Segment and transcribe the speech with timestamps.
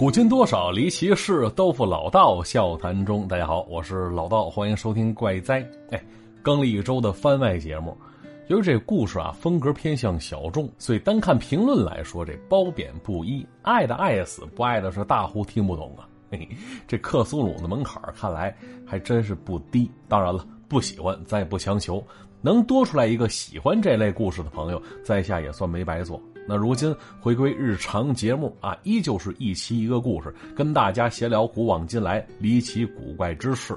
[0.00, 3.28] 古今多少离奇事，都付老道笑谈中。
[3.28, 5.62] 大家好，我是老道，欢迎收听怪哉。
[5.90, 6.02] 哎，
[6.40, 7.94] 更了一周的番外节目，
[8.48, 16.08] 由于这故事啊风格偏向小众，所以单看评论来说，这褒贬不一，爱的爱死，不爱的是大呼听不懂啊。
[16.30, 16.48] 嘿嘿，
[16.88, 18.56] 这克苏鲁的门槛看来
[18.86, 19.90] 还真是不低。
[20.08, 22.02] 当然了，不喜欢咱也不强求，
[22.40, 26.18] 能多出来一个喜欢这类故事的朋友，在下也算没白做。
[26.46, 33.76] 那如今回归日常节目啊，依旧是一期一个故事，跟大家闲聊古往今来离奇古怪之事。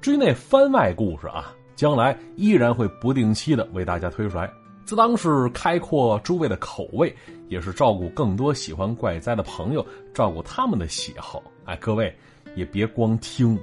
[0.00, 4.50] 至于那番外故事啊，将来依然会不定期的为大家推出来，
[4.84, 7.14] 自当是开阔诸位的口味，
[7.48, 11.42] 也是照顾更多喜欢怪哉的朋友，照顾他们的喜好。
[11.64, 12.14] 哎，各位。
[12.54, 13.58] 也别光听，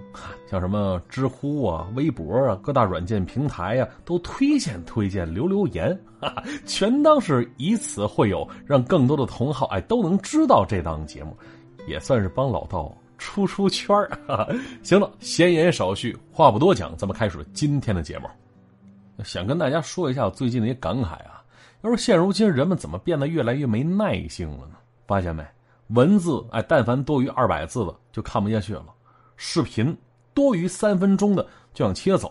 [0.49, 5.97] 像什么知乎啊、微博啊、各大软件平台呀，都推荐推荐、留留言，
[6.65, 11.37] 全当是以此会友，让更多的同好哎都能知道这档节目，
[11.87, 14.09] 也算是帮老道出出圈儿。
[14.81, 18.27] 行了，闲言少叙，话不多讲，咱们开始今天的节目。
[19.23, 21.43] 想跟大家说一下我最近的一些感慨啊，
[21.81, 24.75] 要说现如今人们怎么变得越来越没耐性了呢？
[25.05, 25.43] 发现没？
[25.89, 28.85] 文字哎，但凡多于二百字的就看不下去了；
[29.37, 29.95] 视频
[30.33, 32.29] 多于三分钟的就想切走；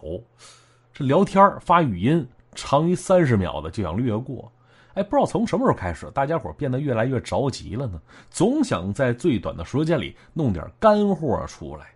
[0.92, 4.50] 这聊天发语音长于三十秒的就想略过。
[4.94, 8.00] 哎，不知道从什么时候开始，大家伙变得越来越着急了呢？
[8.30, 11.86] 总想在最短的时间里弄点干货出来，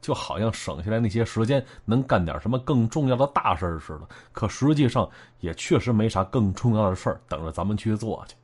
[0.00, 4.08] 就好像省下来那些时间能干点什么更重要的大事似的。
[4.32, 5.08] 可实际上
[5.40, 8.34] 也确实没啥更重要的事等着咱们去做去。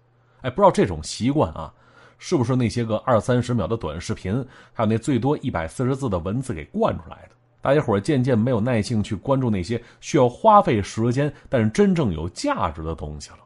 [0.43, 1.75] 哎，不知道这种习惯啊。
[2.23, 7.35] 是不是那些个二三十秒的短视频，还有那最多一百四十字的文字给惯出来的？
[7.63, 13.39] 大家伙渐渐没有耐性去关注那些需要花费时间但是真正有价值的东西了。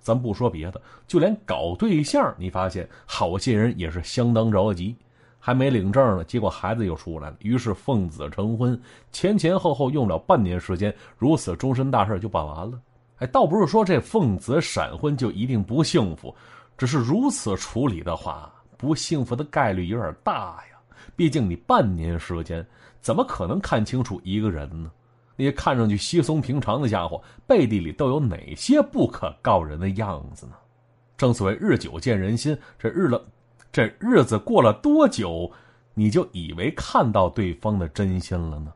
[0.00, 4.96] 咱不说别的，就连搞对象，你发现好些人也是相当着急，
[5.38, 8.80] 还没领证呢，结果孩子又出来了，于是奉子成婚，
[9.12, 12.80] 前前后后用了半年时间，如此终身大事就办完了。
[13.18, 16.34] 哎，倒不是说这奉子闪婚就一定不幸福。
[16.80, 20.78] 只是如此处理的话，不幸福的概率有点大呀。
[21.14, 22.66] 毕竟你半年时间，
[23.02, 24.90] 怎么可能看清楚一个人呢？
[25.36, 30.54] 那些看上去稀松平常的家伙，背地里都有哪些不可告人的样子呢？
[31.18, 33.22] 正所谓日久见人心，这日了，
[33.70, 35.52] 这日子过了多久，
[35.92, 38.72] 你就以为看到对方的真心了呢？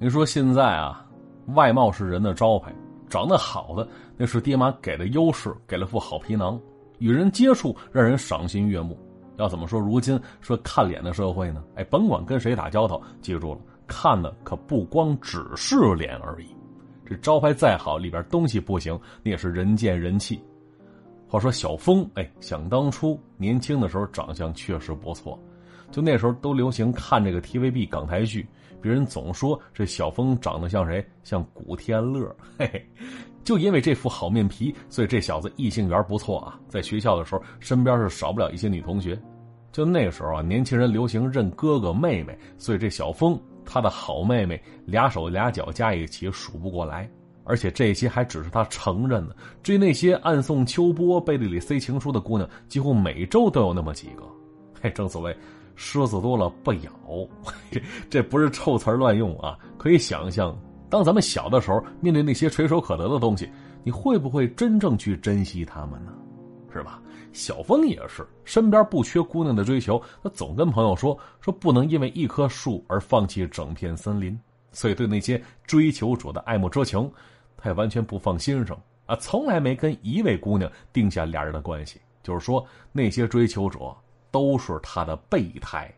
[0.00, 1.06] 你说现在啊，
[1.54, 2.74] 外貌是人的招牌。
[3.08, 3.86] 长得好的
[4.16, 6.60] 那是爹妈给的优势，给了副好皮囊，
[6.98, 8.98] 与人接触让人赏心悦目。
[9.36, 9.78] 要怎么说？
[9.78, 11.62] 如今说看脸的社会呢？
[11.74, 16.46] 哎，甭管跟谁打交道，记住了，看的可不光只是脸而已。
[17.04, 20.40] 这招牌再好，里边东西不行，那也是人见人气。
[21.28, 25.38] 话说小峰，哎，想当初年轻的时候长相确实不错，
[25.90, 28.48] 就那时候都流行看这个 TVB 港台剧。
[28.86, 31.04] 别人总说这小峰长得像谁？
[31.24, 32.24] 像古天乐。
[32.56, 32.88] 嘿嘿，
[33.42, 36.56] 就因为这副好面皮，所以这小子异性缘不错啊。
[36.68, 39.20] 在学校的时候，身边是少不了一些女同学。
[39.72, 47.10] 就那个时候啊，年轻人流行认哥哥妹妹，所以这小峰他的好妹妹俩手俩脚加一起数不过来。
[47.42, 54.22] 而且这些还只是他承认的，至于那些暗送秋波、背地里塞情书的姑娘，几乎每周都有那么几个。
[54.80, 55.36] 嘿，正所谓。
[55.76, 56.90] 狮子多了不咬，
[58.10, 59.58] 这不是臭词乱用啊！
[59.76, 63.48] 可以想象，当咱们小的时候，面对那些垂手可得的东西，
[63.84, 66.12] 你会不会真正去珍惜他们呢？
[66.72, 67.00] 是吧？
[67.32, 74.38] 小峰也是，身边不缺姑娘的追求，他总跟朋友说说不能因为一棵树而放弃整片森林，
[74.72, 77.10] 所以对那些追求者的爱慕之情，
[77.56, 79.14] 他也完全不放心上啊！
[79.16, 83.94] 从来没跟一位姑娘定下俩人的关系，就是说那些追求者。
[84.36, 85.90] 都是他的备胎，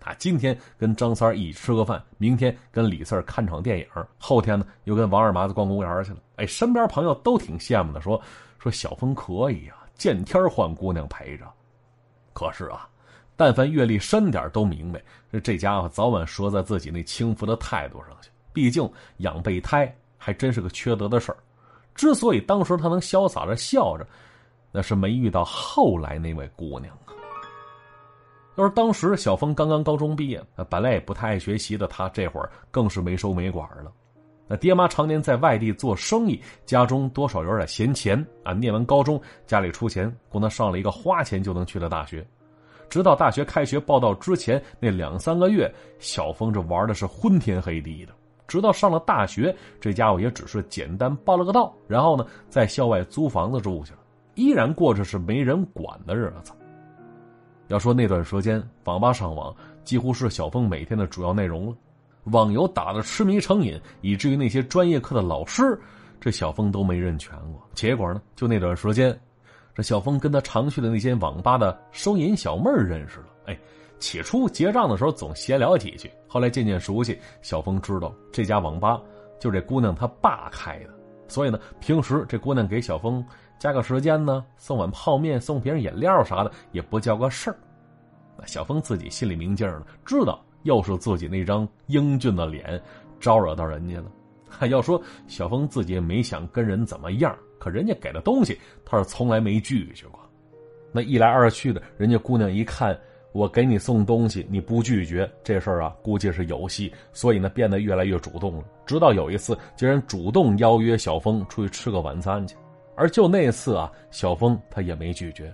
[0.00, 6.16] 他今天跟张三一起吃个饭，明天跟李四看场电影，后天呢又跟王二麻子逛公园去了。
[6.36, 8.18] 哎，身边朋友都挺羡慕的，说
[8.58, 11.44] 说小峰可以啊，见天换姑娘陪着。
[12.32, 12.88] 可是啊，
[13.36, 15.02] 但凡阅历深点都明白，
[15.40, 18.30] 这家伙早晚折在自己那轻浮的态度上去。
[18.54, 21.36] 毕竟养备胎还真是个缺德的事儿。
[21.94, 24.06] 之所以当时他能潇洒着笑着，
[24.72, 26.96] 那是没遇到后来那位姑娘。
[28.56, 33.92] 要是当时小峰刚刚高中毕业，本来也不太爱学习的他，这会儿更是没收没管了。
[34.48, 38.52] 那爹妈常年在外地做生意，家中多少有点闲钱啊。
[38.52, 42.26] 念完高中，家里出钱供他上了一个花钱就能去的大学。
[42.88, 48.12] 直到大学开学报道之前那两三个月，小峰这玩的是昏天黑地的。
[48.46, 53.98] 直到上了大学，这家伙也只是简单报了个到，然后呢，在校外租房子住去了，
[54.36, 56.52] 依然过着是没人管的日子。
[57.68, 59.54] 要说那段时间，网吧上网
[59.84, 61.76] 几乎是小峰每天的主要内容了。
[62.32, 65.78] 网游打的痴迷成瘾，以至于那些专业课的老师，
[66.20, 67.68] 这小峰都没认全过。
[67.72, 69.16] 结果呢，就那段时间，
[69.74, 73.26] 这小峰跟他常去的那间网吧的收银小妹认识了。
[73.46, 73.58] 哎，
[74.00, 77.16] 起初结账的时候总闲聊几句，后来渐渐熟悉。
[77.42, 79.00] 小峰知道这家网吧
[79.38, 80.90] 就这姑娘她爸开的，
[81.28, 83.24] 所以呢，平时这姑娘给小峰
[83.58, 87.56] 加个时间呢，送碗泡面、送瓶饮料啥的，也不叫个事儿。
[88.44, 90.40] 小峰自己心里明镜了，知道。
[90.62, 92.82] 又是自己那张英俊的脸
[93.20, 94.10] 招惹到人家了。
[94.66, 100.18] 要说小峰自己也没想跟人怎么样，可人家给的东西他是从来没拒绝过。
[100.90, 102.98] 那一来二去的，人家姑娘一看
[103.30, 108.64] 我给你送东西你不拒绝，这事儿啊估计是有戏，所以呢变得越来越主动了。
[108.84, 112.56] 直到有一次，竟然主动邀约小峰出去吃个晚餐去，
[112.96, 115.52] 而就那次啊，小峰他也没拒绝。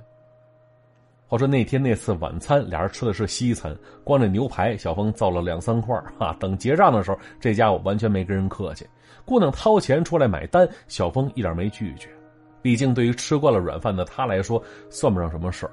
[1.26, 3.74] 话说那天那次晚餐，俩人吃的是西餐，
[4.04, 6.36] 光这牛排，小峰造了两三块啊。
[6.38, 8.86] 等结账的时候，这家伙完全没跟人客气，
[9.24, 12.08] 姑娘掏钱出来买单，小峰一点没拒绝。
[12.60, 15.72] 毕竟对于吃惯了软饭的他来说，算不上什么事儿。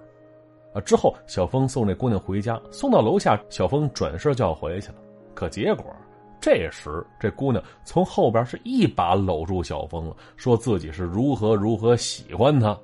[0.74, 4.96] 啊，之后小峰送这姑娘回家，送到楼下，小峰转身就要回去了。
[5.36, 5.94] 可结果，
[6.42, 12.78] 这时这姑娘从后边是一把搂住小峰了，说自己是如何如何喜欢他。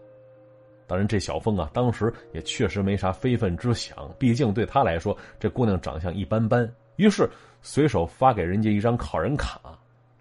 [0.87, 6.71] 当然，这小峰啊，当时也确实没啥非分之想，毕竟对他来说，这姑娘长相一般般。
[6.97, 7.27] 于是
[7.61, 9.59] 随手发给人家一张考人卡，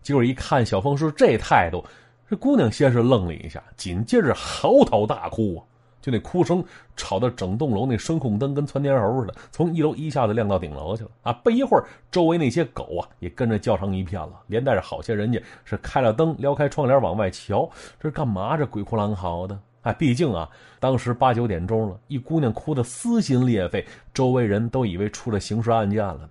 [0.00, 1.84] 结果一看小峰是这态度，
[2.30, 5.60] 这姑娘先是愣了一下，紧接着嚎啕大哭啊！
[6.04, 6.62] 就那哭声
[6.96, 11.32] 吵得整栋楼那声控灯跟窜天猴似的，从一楼一下子亮到顶楼去了啊！
[11.32, 17.66] 不一会儿，周围那些狗啊也跟着叫成一片了，连带着好些人家是开了灯，撩开窗帘往外瞧，
[17.98, 18.54] 这是干嘛？
[18.54, 19.58] 这鬼哭狼嚎的。
[19.80, 20.46] 哎，毕竟啊，
[20.78, 26.30] 当时八九点钟了，一姑娘哭得撕心裂肺，周围人都以为出了刑事案件了呢。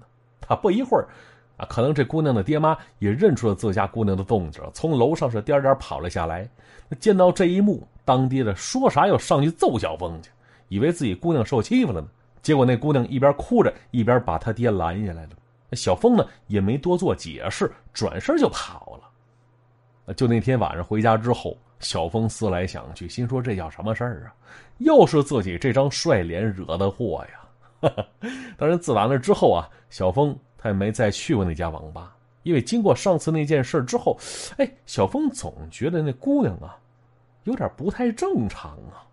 [0.49, 1.07] 啊不一会儿，
[1.57, 6.47] 啊，可能这姑娘的爹妈也认出了自家姑娘的动静，从楼上是颠颠跑了下来。
[6.99, 10.29] 见到这一幕，当爹的说啥要上去揍小峰去，
[10.67, 12.07] 以为自己姑娘受欺负了呢。
[12.41, 15.29] 结果那姑娘一边哭着，一边把他爹拦下来了。
[15.73, 20.13] 小峰呢也没多做解释，转身就跑了。
[20.13, 21.57] 就那天晚上回家之后。
[21.79, 24.31] 小峰思来想去，心说这叫什么事儿啊？
[24.77, 27.25] 又是自己这张帅脸惹的祸
[27.81, 27.91] 呀！
[28.55, 34.17] 当然，自打那之后啊，小峰他也没再去过那家网吧，因为经过上次那件事之后，
[34.55, 36.79] 哎，小峰总觉得那姑娘啊，
[37.43, 39.03] 有点不太正常啊。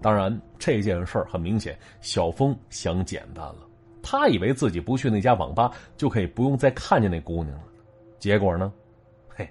[0.00, 3.66] 当然，这件事很明显，小峰想简单了，
[4.02, 7.64] 他以为自己不去那家网吧就可以不用再看见那姑娘了，
[8.18, 8.70] 结果呢？
[9.28, 9.48] 嘿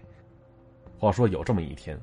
[0.99, 1.99] 话说有这么一天，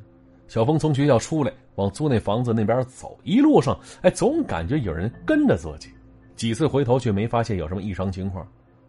[0.49, 5.88] 小峰从学校出来，往租那房子那边走，一路上哎，总感觉有人跟着自己。
[6.34, 8.44] 几次回头却没发现有什么异常情况，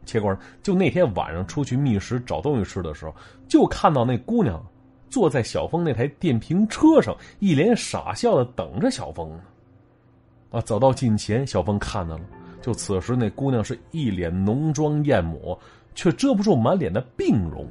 [0.06, 3.14] 结果就那天晚上出去觅食找东西吃的时候，
[3.48, 4.66] 就看到那姑娘
[5.12, 9.42] 坐在小峰那台电瓶车上，一脸傻笑的等着小峰呢。
[10.50, 12.24] 啊，走到近前，小峰看到了，
[12.62, 15.58] 就此时那姑娘是一脸浓妆艳抹，
[15.94, 17.68] 却遮不住满脸的病容。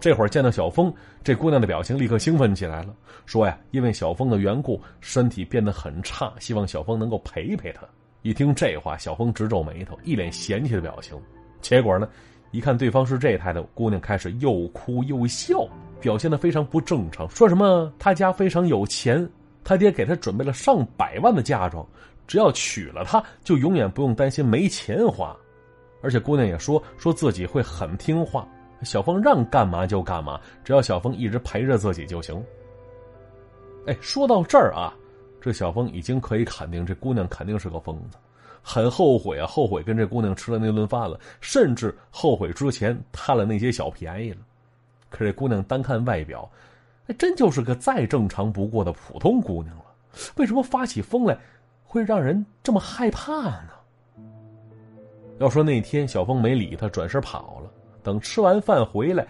[0.00, 0.94] 这会儿见到小峰，
[1.24, 2.94] 这姑娘的表情立刻兴奋起来了，
[3.26, 7.82] 说呀，因为小峰的缘故，身体变得很差，希望小峰能够陪陪她。
[8.22, 11.18] 一听这话，小峰直皱眉头，一脸嫌弃的表情。
[11.60, 12.08] 结果呢，
[12.50, 15.66] 一看对方是这态度，姑娘开始又哭又笑，
[16.00, 19.28] 表现的非常不正常，说什么他家非常有钱，
[19.62, 21.86] 他爹给他准备了上百万的嫁妆，
[22.26, 25.36] 只要娶了她，就永远不用担心没钱花。
[26.00, 28.48] 而且姑娘也说，说自己会很听话。
[28.82, 32.40] 小峰让干嘛就干嘛，只要小峰一直陪着自己就行。
[33.86, 34.94] 哎，说到这儿啊，
[35.40, 38.16] 这小峰已经可以肯定，这姑娘肯定是个疯子，
[38.62, 44.38] 很后悔啊，后悔跟这姑娘吃了那顿饭了，甚至后悔之前贪了那些小便宜了。
[45.08, 46.50] 可这姑娘单看外表，
[47.06, 49.84] 还真就是个再正常不过的普通姑娘了。
[50.36, 51.38] 为什么发起疯来
[51.82, 53.70] 会让人这么害怕呢？
[55.38, 57.70] 要说那天小峰没理他，转身跑了。
[58.02, 59.26] 等吃完饭回来，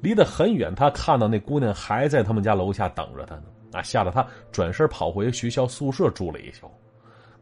[0.00, 3.42] 离得很远，他看到那姑娘还在他们家楼下等着他呢。
[3.72, 6.70] 啊，吓得他转身跑回学校宿舍住了一宿。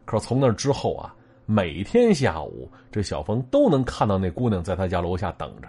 [0.05, 1.15] 可从那之后啊，
[1.47, 5.69] 每天下午这小峰都能看到那姑娘在他家楼下等着。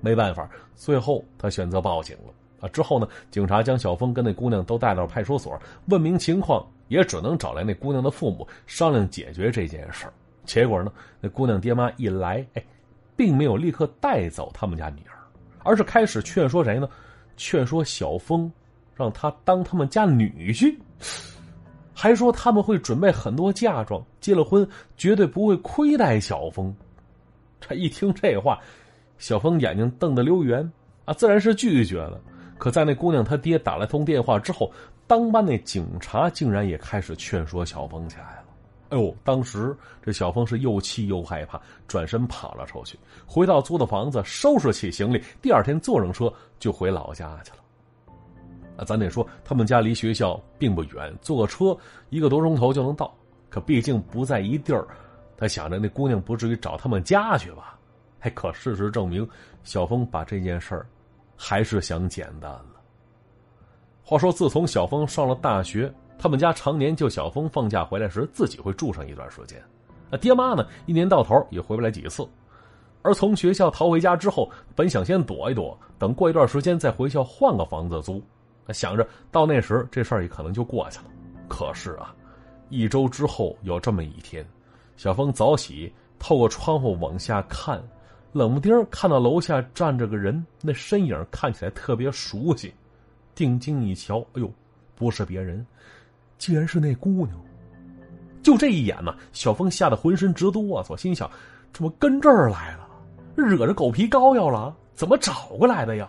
[0.00, 2.34] 没办法，最后他选择报警了。
[2.60, 10.06] 啊，之后呢，警察将小峰跟那姑娘都带到派出所问明情况，也只能找来那姑娘的父母商量解决这件事
[10.44, 12.62] 结果呢，那姑娘爹妈一来，哎。
[13.16, 15.18] 并没有立刻带走他们家女儿，
[15.64, 16.88] 而是开始劝说谁呢？
[17.36, 18.48] 劝说小峰，
[18.94, 20.72] 让他当他们家女婿。
[22.00, 24.64] 还说他们会准备很多嫁妆，结了婚
[24.96, 26.72] 绝对不会亏待小峰。
[27.60, 28.56] 这一听这话，
[29.18, 30.60] 小峰眼睛瞪得溜圆
[31.06, 32.20] 啊，自然是拒绝了。
[32.56, 34.70] 可在那姑娘她爹打了通电话之后，
[35.08, 38.44] 当班那警察竟然也开始劝说小峰起来了。
[38.90, 47.56] 哎呦，当时这小峰是又气又害怕，转身跑了出去，回到租的房子，收拾起行李，第二天坐上车就回老家去了。
[48.78, 51.76] 啊，咱得说他们家离学校并不远，坐个车
[52.08, 53.12] 一个多钟头就能到。
[53.50, 54.88] 可毕竟不在一地儿，
[55.36, 57.78] 他想着那姑娘不至于找他们家去吧？
[58.20, 59.28] 哎，可事实证明，
[59.64, 60.86] 小峰把这件事儿
[61.36, 62.64] 还是想简单了。
[64.02, 65.92] 话说，自从小峰上了大学。
[66.20, 69.62] 他们家常年就小峰放假回来时自己会住上一段时间，
[70.10, 72.26] 那爹妈呢一年到头也回不来几次，
[73.02, 78.20] 而从学校逃回家之后，本想先躲一躲，等过一段时间再回校换个房子租，
[78.72, 81.04] 想着到那时这事儿也可能就过去了。
[81.48, 82.14] 可是啊，
[82.68, 84.46] 一周之后有这么一天，
[84.96, 87.82] 小峰早起透过窗户往下看，
[88.32, 92.72] 冷不丁看到楼下站着个人，那身影看起来特别熟悉，
[93.34, 94.52] 定睛一瞧，哎呦，
[94.94, 95.66] 不是别人。
[96.36, 97.36] 竟然是那姑娘！
[98.42, 101.28] 就这一眼呢，小峰吓得浑身直哆嗦，心想：
[101.72, 102.86] 怎么跟这儿来了？
[103.34, 104.76] 惹着狗皮膏药了？
[104.94, 106.08] 怎么找过来的呀？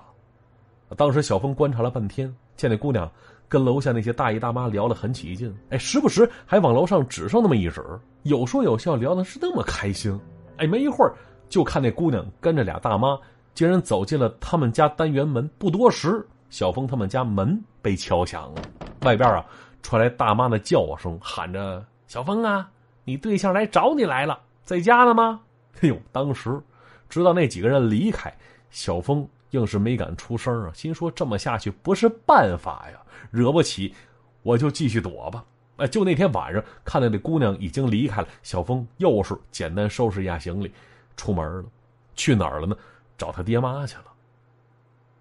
[0.97, 3.09] 当时小峰观察了半天，见那姑娘
[3.47, 7.81] 跟楼下那些大爷大妈聊得很起劲，哎，时不时还往楼上指上那么一指，
[8.23, 10.19] 有说有笑，聊的是那么开心。
[10.57, 11.15] 哎，没一会儿，
[11.47, 13.17] 就看那姑娘跟着俩大妈，
[13.53, 15.49] 竟然走进了他们家单元门。
[15.57, 18.61] 不多时，小峰他们家门被敲响了，
[19.03, 19.45] 外边啊。
[19.81, 22.69] 传来大妈的叫声，喊着：“小峰啊，
[23.05, 25.39] 你对象来找你来了，在家呢吗？”
[25.79, 26.59] 哎呦，当时
[27.07, 28.31] 直到那几个人离开，
[28.69, 32.99] 小峰硬是没敢出声啊，心说这么下去不是办法呀，
[33.31, 33.93] 惹不起，
[34.43, 35.43] 我就继续躲吧。
[35.77, 40.71] 哎，就那天晚上，看到那姑娘已经离开了，小峰又是简单收拾一下行李，
[41.15, 41.65] 出门了。
[42.15, 42.75] 去哪儿了呢？
[43.17, 44.05] 找他爹妈去了。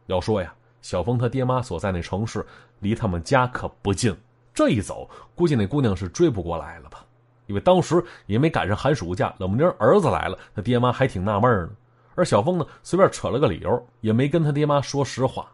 [0.06, 2.44] 要说呀，小峰他爹妈所在那城市
[2.80, 4.16] 离他们家可不近。
[4.52, 7.04] 这一走，估计那姑娘是追不过来了吧？
[7.46, 11.70] 因为当时也没赶上寒暑假，冷不丁儿子来了，他爹妈还挺纳闷呢。
[12.18, 15.48] 而小峰呢，随便扯了个理由，也没跟他爹妈说实话。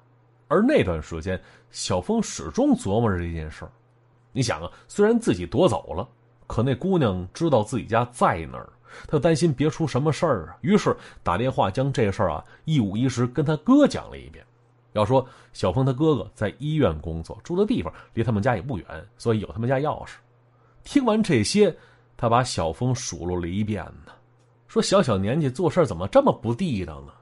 [0.48, 1.38] 而那段时间，
[1.70, 3.70] 小峰始终琢磨着这件事儿。
[4.32, 6.08] 你想啊，虽然自己夺走了，
[6.46, 8.72] 可那姑娘知道自己家在哪儿，
[9.06, 10.56] 他担心别出什么事儿啊。
[10.62, 14.42] 于是打电话将这事儿啊一五一十跟他哥讲了一遍。
[14.92, 18.86] 要说小峰他哥哥在医院工作，住的地方离他们家也不远，
[19.18, 20.12] 所以有他们家钥匙。
[20.82, 21.76] 听完这些，
[22.16, 24.12] 他把小峰数落了一遍呢，
[24.74, 27.12] 说小小年纪做事怎么这么不地道呢？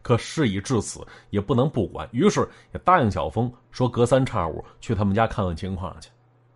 [0.00, 6.08] 可事已至此，也不能不管，于是也答应小峰说隔三差五去他们家看看情况去。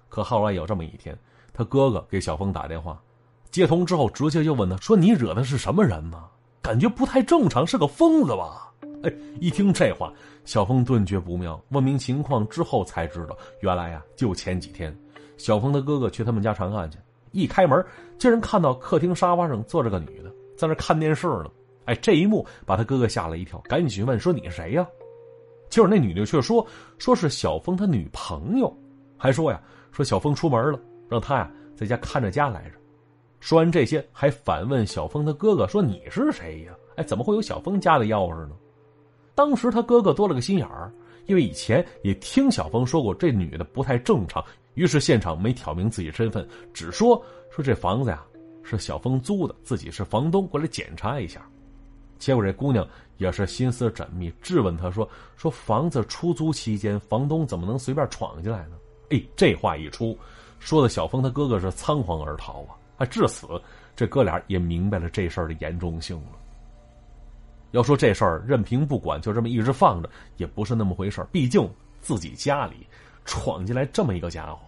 [0.09, 1.15] 可后来有这么一天，
[1.53, 2.99] 他哥哥给小峰打电话，
[3.51, 6.25] 接通之后直接就问他说：“你惹的是什么人呢？
[6.63, 8.73] 感觉不太正常，是个疯子吧？”
[9.05, 10.11] 哎，一听这话，
[10.47, 11.63] 小峰顿觉不妙。
[11.69, 14.99] 问明情况之后，才知道原来呀，就前几天，
[15.37, 16.97] 小峰的哥哥去他们家查看去，
[17.33, 17.85] 一开门，
[18.19, 21.47] 竟然看到客厅沙发上坐着个女的，在那看电视呢。
[21.87, 24.87] 哎，这一幕把他哥哥吓了一跳，赶紧去问说：“你是谁呀？”
[25.69, 26.65] 结果那女的却说
[26.99, 28.73] ：“说是小峰他女朋友，
[29.17, 29.61] 还说呀，
[29.91, 32.77] 说小峰出门了，让他呀在家看着家来着。”
[33.41, 36.75] 说完这些，还反问小峰他哥哥说：“你是谁呀？
[36.97, 38.55] 哎，怎么会有小峰家的钥匙呢？”
[39.35, 40.93] 当时他哥哥多了个心眼儿，
[41.27, 48.25] 因为以前也听小峰说过这女的不太正常，于是现场没挑明自己身份，只说说这房子呀
[48.63, 51.45] 是小峰租的，自己是房东，过来检查一下。
[52.19, 52.87] 结果这姑娘
[53.17, 58.77] 也是心思缜密，质问他说：“说房子出租期间，房东怎么能随便闯进来呢？”
[59.11, 60.17] 哎，这话一出，
[60.59, 62.77] 说的小峰他哥哥是仓皇而逃啊！
[62.99, 63.49] 啊，至此
[63.97, 66.39] 这哥俩也明白了这事儿的严重性了。
[67.73, 71.69] 要说这事儿任凭不管，就这么一直放着，也不是那么回事毕竟
[72.01, 72.87] 自己家里
[73.25, 74.59] 闯进来这么一个家伙，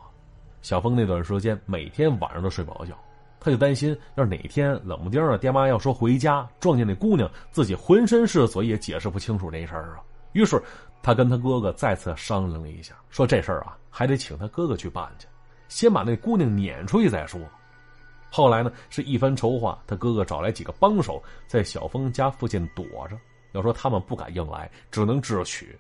[0.61, 2.97] 小峰那段时间每天晚上都睡不着觉，
[3.40, 10.02] 他就担心要是哪天冷不丁啊，爹妈要说回家撞见那姑娘，自己浑身是嘴也解释不清楚这事儿啊。
[10.32, 10.62] 于是
[11.02, 15.26] 他跟他哥哥再次商量了一下，说这事儿啊还得请他哥哥去办去，
[15.68, 17.40] 先把那姑娘撵出去再说。
[18.30, 23.18] 后来呢，是一番筹划，他哥哥找来几个帮手，在小峰家附近躲着。
[23.52, 25.78] 要说他们不敢硬来，只能智取，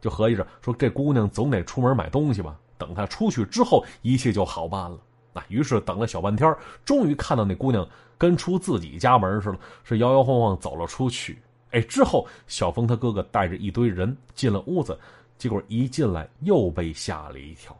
[0.00, 2.58] 就合计着说这姑娘总得出门买东西吧。
[2.78, 4.98] 等她出去之后，一切就好办了。
[5.32, 6.54] 那于是等了小半天，
[6.84, 7.86] 终于看到那姑娘
[8.18, 11.38] 跟出自己家门似的，是摇摇晃晃走了出去。
[11.72, 14.98] 哎，之后小峰他哥哥带着一堆人进了屋子，
[15.38, 17.76] 结果一进来又被吓了一跳。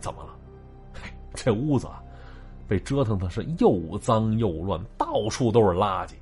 [0.00, 0.34] 怎么了？
[1.34, 2.02] 这屋子啊，
[2.66, 6.12] 被折腾的是又脏又乱，到处都是垃圾，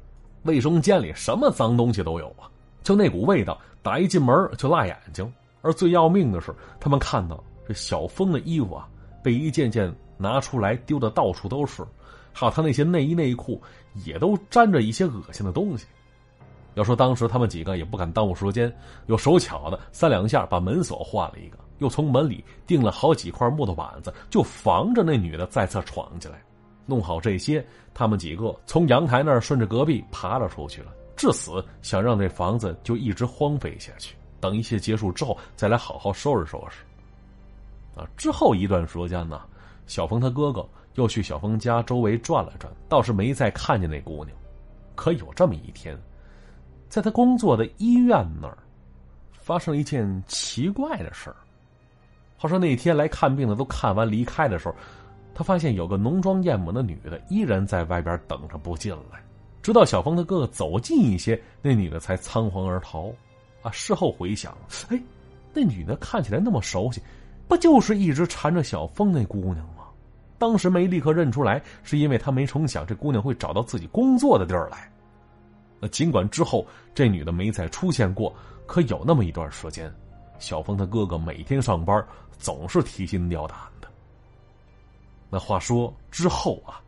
[0.43, 2.51] 卫生间里什么脏东西都有啊，
[2.83, 5.33] 就那股味道，打一进门就辣眼睛。
[5.63, 8.89] 而最要命的是，他们看到这小峰的衣服啊，
[9.23, 11.87] 被一件件拿出来丢的到处都是，
[12.33, 13.63] 还有他那些内衣内裤
[14.05, 15.87] 也都沾着一些恶心的东西。
[16.75, 18.77] 要说当时他们几个也不敢耽误时间，
[19.07, 26.43] 有手巧的三两下把门锁换了一个，又从门里钉了好几块木头板子，就防着那女的再次闯进来。
[26.87, 27.65] 弄好这些，
[27.95, 34.15] 他们几个从阳台那儿顺着隔壁爬了出去了，至死想让这房子就一直荒废下去。
[34.39, 36.83] 等一切结束之后，再来好好收拾收拾。
[37.99, 39.41] 啊，之后一段时间呢，
[39.87, 44.37] 小峰他哥哥又去小峰家周围转了转，倒是没再看见那姑娘。
[44.95, 45.99] 可有这么一天。
[46.89, 48.57] 在他工作的医院那儿，
[49.33, 51.37] 发生了一件奇怪的事儿。
[52.37, 54.75] 话说那天来看病的都看完离开的时候，
[55.35, 59.21] 他发现有个浓妆艳抹的女的依然在外边等着不进来。
[59.67, 63.13] 直到小峰的哥哥走近一些，那女的才仓皇而逃。
[63.63, 64.57] 啊，事后回想，
[64.91, 65.03] 哎，
[65.53, 67.03] 那女的看起来那么熟悉，
[67.49, 69.83] 不就是一直缠着小峰那姑娘吗？
[70.39, 74.89] 当时没立刻认出来，是因为他没成想这姑娘会找到自己工作的地儿来。
[75.81, 78.33] 那尽管之后这女的没再出现过，
[78.69, 79.93] 可有那么一段时间，
[80.39, 82.07] 小峰他哥哥每天上班
[82.39, 83.89] 总是提心吊胆的。
[85.29, 86.79] 那话说之后啊，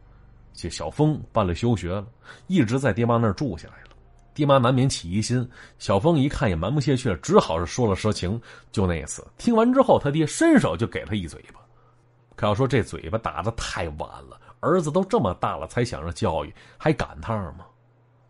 [0.61, 2.05] 这小峰办了休学了，
[2.49, 3.91] 一直在爹妈那儿住下来了。
[4.35, 5.49] 爹妈难免起疑心，
[5.79, 8.41] 小峰一看也瞒不下去了，只好是说了实情。
[8.73, 11.61] 就那一次听完之后，他爹伸手就给他一嘴巴。
[12.35, 17.65] 可要说这嘴巴打的太晚了，儿子都这么大了才想着教育，还赶趟吗？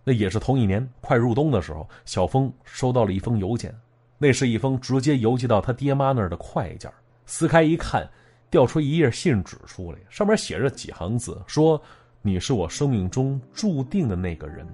[0.05, 3.75] 那也是同一年，快入冬的时候，小峰收到了一封邮件，
[4.19, 6.93] 那是一封直接邮寄到他爹妈那儿的快件。
[7.27, 8.09] 撕开一看，
[8.49, 11.79] 掉出一页信纸出来，上面写着几行字，说
[12.23, 14.67] ：“你是我生命中注定的那个人，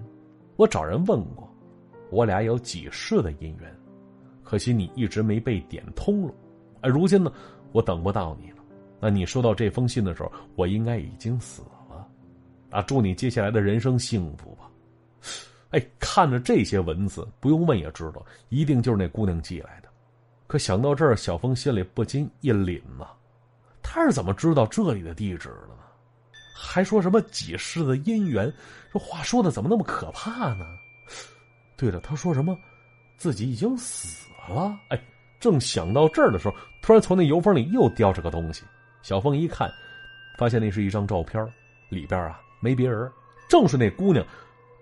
[0.56, 1.48] 我找人问过，
[2.10, 3.74] 我俩有几世的姻缘，
[4.42, 6.34] 可惜你一直没被点通了。
[6.80, 7.32] 而如今呢，
[7.72, 8.56] 我等不到你了。
[9.00, 12.08] 那你收到这封信的时候，我应该已经死了。
[12.70, 14.70] 啊，祝你接下来的人生幸福吧。”
[15.70, 19.88] 哎，看着这些文字，不用问也知道，一定就是那姑娘寄来的。
[20.46, 23.08] 可想到这儿，小峰心里不禁一凛呐。
[23.82, 25.73] 他是怎么知道这里的地址的呢？
[26.56, 28.50] 还说什么几世的姻缘？
[28.92, 30.78] 这话说的怎么那么可怕呢？
[31.76, 32.56] 对了，他说什么
[33.16, 34.78] 自己已经死了？
[34.88, 35.00] 哎，
[35.40, 38.62] 正想到这儿的时候，突然从那油封里又掉着个东西。
[39.02, 39.68] 小峰一看，
[40.38, 41.44] 发现那是一张照片，
[41.88, 43.10] 里边啊没别人，
[43.48, 44.24] 正是那姑娘。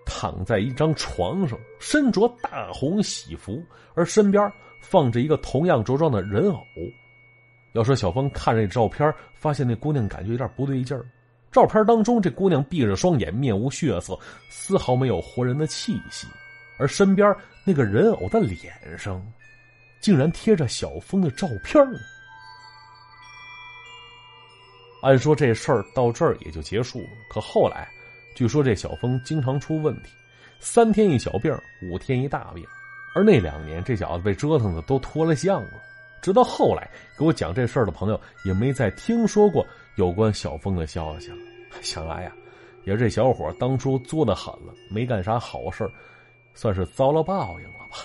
[0.05, 3.63] 躺在一张床上，身着大红喜服，
[3.95, 6.61] 而身边放着一个同样着装的人偶。
[7.71, 11.05] 要说小峰看这照片，发现那姑娘感觉有点不对劲儿。
[11.53, 14.17] 照片当中，这姑娘闭着双眼，面无血色，
[14.49, 16.27] 丝毫没有活人的气息，
[16.79, 19.23] 而身边那个人偶的脸上，
[20.01, 21.81] 竟然贴着小峰的照片
[25.03, 27.87] 按说这事儿到这儿也就结束了，可后来。
[28.35, 30.09] 据说这小峰经常出问题，
[30.59, 32.65] 三天一小病，五天一大病，
[33.13, 35.73] 而那两年这小子被折腾的都脱了相了。
[36.19, 39.63] 直到后来给我讲这事儿的朋友也没再听说过
[39.95, 41.37] 有关小峰的消息了。
[41.81, 42.31] 想来呀，
[42.83, 45.89] 也是这小伙当初作的狠了，没干啥好事
[46.53, 47.97] 算是遭了报应了吧。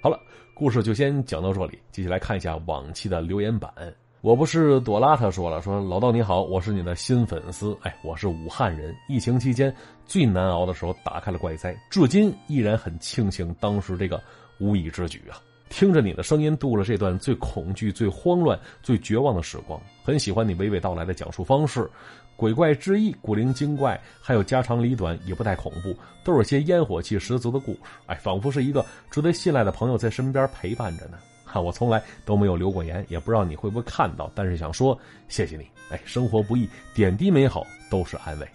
[0.00, 0.20] 好了，
[0.52, 3.72] 故事就先讲到这里，接下来看一下往期的留言板。
[4.20, 9.74] 我不是朵拉，他说了，说老道你好，我是你的新粉丝，哎，我是武汉人，疫情期间
[10.06, 14.22] 最难熬的时候打开了怪哉，至今依然很庆幸当时这个
[14.58, 15.36] 无意之举啊，
[15.68, 21.90] 听着你的声音度了这段最恐惧、最慌乱、最绝望的时光，很喜欢你娓娓道来的讲述方式，
[22.36, 31.18] 鬼怪之意、古灵精怪，还有家长里短，也不太恐怖，都是些烟火气十足的故事，哎，仿佛是一个值得信赖的朋友在身边陪伴着呢。
[31.44, 34.98] 哈我从来都没有留过言，也不知道你会不会看到，但是想说
[35.28, 35.64] 谢谢你。
[35.90, 38.46] 哎，生活不易，点滴美好都是安慰。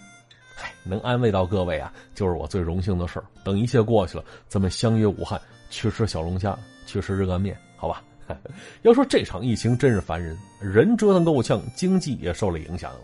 [0.61, 3.25] 哎，能安慰到各位啊，就是我最荣幸的事儿。
[3.41, 6.57] 等一切过去了，咱们相约武汉，去吃小龙虾，
[6.89, 8.03] 去吃热干面，好吧？
[8.83, 12.99] 要说这场疫情真是烦人，人折腾够呛，经济也受了影响了。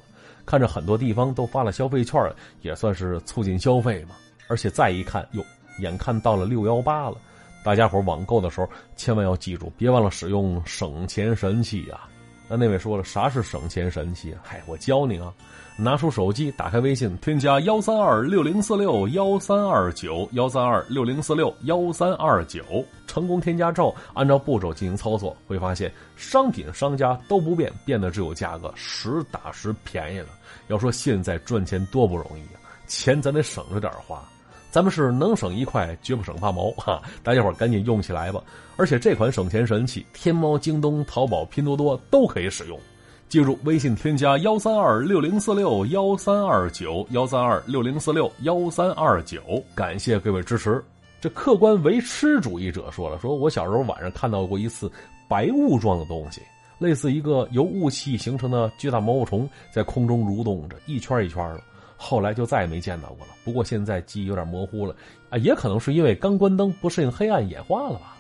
[0.45, 2.21] 看着很多地方都发了消费券，
[2.61, 4.15] 也算是促进消费嘛。
[4.47, 5.43] 而且再一看，哟，
[5.79, 7.17] 眼看到了六幺八了。
[7.63, 12.07] 大家伙网购的时候，千万要记住，别忘了使用省钱神器啊！
[12.47, 14.35] 那那位说了，啥是省钱神器？
[14.43, 15.33] 嗨，我教你啊，
[15.77, 22.63] 拿出手机，打开微信，添加幺三二六零四六幺三二九幺三二六零四六幺三二九，
[23.07, 30.27] 成功添加之后，按照步骤进行操作，会发现商品商家都不变，变的只有价格实打实便宜了。
[30.67, 34.23] 要说现在赚钱多不容易啊，钱咱得省着点花。
[34.71, 37.01] 咱们是能省一块，绝不省八毛 哈！
[37.23, 38.43] 大家伙赶紧用起来吧！
[38.75, 42.77] 而且这款省钱神器，天猫、京东、淘宝、拼多多都可以使用。
[43.27, 49.41] 记住，微信添加幺三二六零四六幺三二九幺三二六零四六幺三二九，
[49.73, 50.81] 感谢各位支持。
[51.19, 54.89] 这客观唯吃主义者说了，说我小时候晚上看到过一次
[55.27, 56.39] 白雾状的东西，
[56.77, 61.61] 类似一个由雾气形成的巨大毛毛虫，在空中蠕动着，一圈一圈的。
[61.97, 63.33] 后来就再也没见到过了。
[63.43, 64.95] 不过现在记忆有点模糊了
[65.29, 68.17] 啊，也可能是因为刚关灯不适应黑暗演化了吧？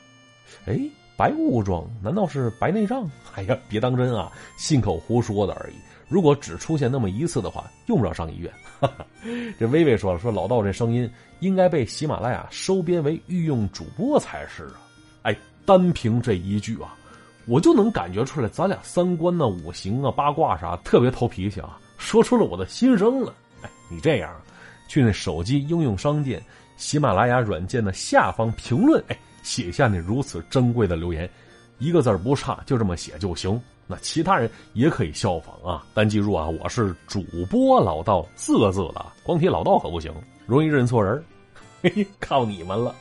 [0.65, 0.79] 哎，
[1.17, 3.09] 白雾状难道是白内障？
[3.35, 5.75] 哎呀，别当真啊，信口胡说的而已。
[6.07, 8.51] 如果只出现那么一次的话，用不着上医院。
[9.57, 14.81] 这微微说了，说老道这声音应该被喜马拉雅收编为御用主播才是啊。
[15.23, 16.95] 哎，单凭这一句啊，
[17.47, 23.33] 我就能感觉出来，咱俩三观呢、五行啊、八卦啥特别投脾气啊，说出了我的心声了。
[23.63, 24.31] 哎你这样，
[24.87, 26.39] 去那手机应用商店
[26.77, 31.29] 喜马拉雅软件的下方评论，哎，写下那如此珍贵的留言，
[31.77, 33.61] 一个字不差，就这么写就行。
[33.85, 40.11] 那其他人也可以效仿啊，但记住啊，我是主播老道四个字的，光提老道可不行，
[40.47, 41.23] 容易认错人。
[41.83, 42.95] 嘿嘿，靠你们了。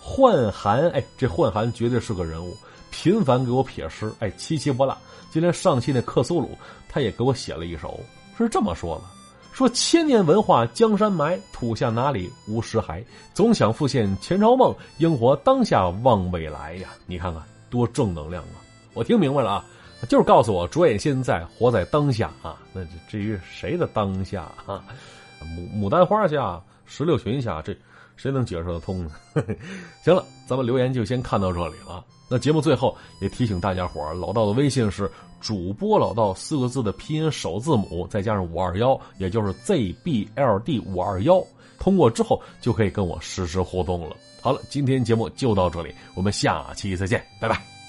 [0.00, 2.56] 幻寒，哎，这幻寒绝对是个人物，
[2.90, 4.98] 频繁给我撇诗，哎，七七不落。
[5.30, 6.50] 今天上期那克苏鲁，
[6.88, 8.00] 他也给我写了一首，
[8.36, 9.19] 是这么说的。
[9.52, 13.04] 说千年文化江山埋，土下哪里无尸骸？
[13.34, 16.88] 总想复现前朝梦，应活当下望未来呀！
[17.06, 18.56] 你看看多正能量啊！
[18.94, 19.64] 我听明白了啊，
[20.08, 22.56] 就是告诉我着眼现在，活在当下啊。
[22.72, 24.82] 那至于谁的当下啊？
[25.42, 27.76] 牡牡丹花下，石榴裙下，这
[28.20, 29.10] 谁能解释得通呢？
[30.04, 32.04] 行了，咱们留言就先看到这里了。
[32.28, 41.42] 那节目最后也提醒大家伙儿老道的微信是主播老道四个字的拼音首字母，再加上五二幺，也就是 ZBLD 五二幺。
[41.78, 44.14] 通过之后就可以跟我实时互动了。
[44.42, 47.79] 好了，今天节目就到这里，我们下期再见，拜拜。